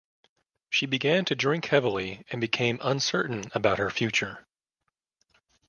She 0.71 0.87
began 0.87 1.25
to 1.25 1.35
drink 1.35 1.65
heavily, 1.65 2.25
and 2.31 2.41
became 2.41 2.79
uncertain 2.81 3.51
about 3.53 3.77
her 3.77 3.91
future. 3.91 4.47